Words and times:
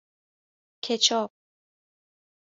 کچاپ 0.83 1.31